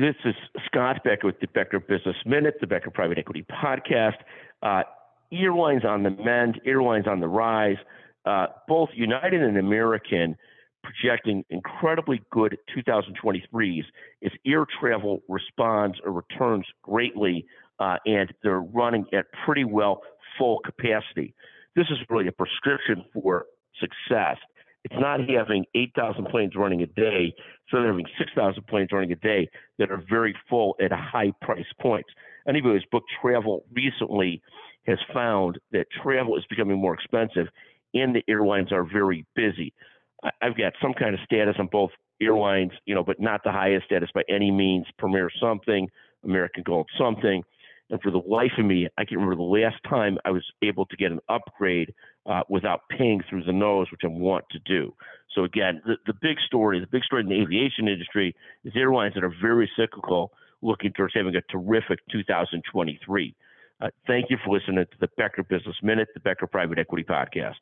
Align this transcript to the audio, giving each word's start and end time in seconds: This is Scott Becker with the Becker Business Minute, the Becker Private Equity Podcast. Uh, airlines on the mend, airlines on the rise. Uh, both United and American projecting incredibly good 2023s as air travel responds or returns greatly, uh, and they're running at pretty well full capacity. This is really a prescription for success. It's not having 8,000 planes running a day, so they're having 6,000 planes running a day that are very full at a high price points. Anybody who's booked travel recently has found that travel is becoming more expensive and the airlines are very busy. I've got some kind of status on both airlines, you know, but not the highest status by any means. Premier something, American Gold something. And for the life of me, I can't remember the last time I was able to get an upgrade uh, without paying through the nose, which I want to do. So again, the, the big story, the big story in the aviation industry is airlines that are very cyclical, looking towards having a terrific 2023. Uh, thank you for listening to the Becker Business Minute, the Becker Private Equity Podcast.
This 0.00 0.16
is 0.24 0.34
Scott 0.64 1.04
Becker 1.04 1.26
with 1.26 1.40
the 1.40 1.46
Becker 1.48 1.78
Business 1.78 2.16
Minute, 2.24 2.54
the 2.62 2.66
Becker 2.66 2.88
Private 2.88 3.18
Equity 3.18 3.44
Podcast. 3.52 4.16
Uh, 4.62 4.84
airlines 5.30 5.84
on 5.84 6.04
the 6.04 6.08
mend, 6.08 6.58
airlines 6.64 7.06
on 7.06 7.20
the 7.20 7.28
rise. 7.28 7.76
Uh, 8.24 8.46
both 8.66 8.88
United 8.94 9.42
and 9.42 9.58
American 9.58 10.38
projecting 10.82 11.44
incredibly 11.50 12.22
good 12.32 12.56
2023s 12.74 13.82
as 14.24 14.32
air 14.46 14.64
travel 14.80 15.20
responds 15.28 15.98
or 16.02 16.12
returns 16.12 16.64
greatly, 16.80 17.44
uh, 17.78 17.96
and 18.06 18.32
they're 18.42 18.62
running 18.62 19.04
at 19.12 19.26
pretty 19.44 19.64
well 19.64 20.00
full 20.38 20.60
capacity. 20.64 21.34
This 21.76 21.88
is 21.90 21.98
really 22.08 22.26
a 22.26 22.32
prescription 22.32 23.04
for 23.12 23.44
success. 23.78 24.38
It's 24.84 24.94
not 24.98 25.20
having 25.28 25.66
8,000 25.74 26.26
planes 26.26 26.52
running 26.56 26.82
a 26.82 26.86
day, 26.86 27.34
so 27.68 27.78
they're 27.78 27.88
having 27.88 28.06
6,000 28.18 28.66
planes 28.66 28.90
running 28.92 29.12
a 29.12 29.16
day 29.16 29.48
that 29.78 29.90
are 29.90 30.02
very 30.08 30.34
full 30.48 30.74
at 30.82 30.92
a 30.92 30.96
high 30.96 31.32
price 31.42 31.66
points. 31.80 32.08
Anybody 32.48 32.74
who's 32.74 32.86
booked 32.90 33.10
travel 33.20 33.64
recently 33.72 34.42
has 34.86 34.98
found 35.12 35.58
that 35.72 35.86
travel 36.02 36.36
is 36.36 36.44
becoming 36.48 36.80
more 36.80 36.94
expensive 36.94 37.48
and 37.92 38.14
the 38.14 38.22
airlines 38.28 38.72
are 38.72 38.84
very 38.84 39.26
busy. 39.34 39.74
I've 40.40 40.56
got 40.56 40.72
some 40.80 40.94
kind 40.94 41.14
of 41.14 41.20
status 41.24 41.56
on 41.58 41.68
both 41.70 41.90
airlines, 42.20 42.72
you 42.84 42.94
know, 42.94 43.02
but 43.02 43.20
not 43.20 43.42
the 43.44 43.52
highest 43.52 43.86
status 43.86 44.10
by 44.14 44.22
any 44.28 44.50
means. 44.50 44.86
Premier 44.98 45.30
something, 45.40 45.88
American 46.24 46.62
Gold 46.62 46.88
something. 46.98 47.42
And 47.90 48.00
for 48.00 48.10
the 48.10 48.22
life 48.26 48.52
of 48.56 48.64
me, 48.64 48.88
I 48.96 49.04
can't 49.04 49.20
remember 49.20 49.36
the 49.36 49.42
last 49.42 49.76
time 49.88 50.18
I 50.24 50.30
was 50.30 50.44
able 50.62 50.86
to 50.86 50.96
get 50.96 51.10
an 51.10 51.18
upgrade 51.28 51.92
uh, 52.24 52.42
without 52.48 52.82
paying 52.88 53.20
through 53.28 53.44
the 53.44 53.52
nose, 53.52 53.88
which 53.90 54.02
I 54.04 54.08
want 54.08 54.44
to 54.52 54.58
do. 54.60 54.94
So 55.34 55.44
again, 55.44 55.82
the, 55.84 55.96
the 56.06 56.14
big 56.22 56.38
story, 56.46 56.80
the 56.80 56.86
big 56.86 57.04
story 57.04 57.22
in 57.22 57.28
the 57.28 57.40
aviation 57.40 57.88
industry 57.88 58.34
is 58.64 58.72
airlines 58.76 59.14
that 59.14 59.24
are 59.24 59.34
very 59.42 59.70
cyclical, 59.76 60.32
looking 60.62 60.92
towards 60.92 61.14
having 61.14 61.34
a 61.34 61.42
terrific 61.42 61.98
2023. 62.12 63.34
Uh, 63.80 63.88
thank 64.06 64.30
you 64.30 64.36
for 64.44 64.56
listening 64.56 64.84
to 64.84 64.98
the 65.00 65.08
Becker 65.16 65.42
Business 65.42 65.76
Minute, 65.82 66.08
the 66.14 66.20
Becker 66.20 66.46
Private 66.46 66.78
Equity 66.78 67.04
Podcast. 67.04 67.54